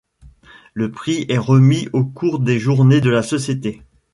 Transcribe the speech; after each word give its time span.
Le 0.73 0.89
prix 0.91 1.27
est 1.29 1.37
remis 1.37 1.87
au 1.93 2.03
cours 2.03 2.39
des 2.39 2.57
journées 2.57 3.01
de 3.01 3.11
la 3.11 3.21
société. 3.21 3.83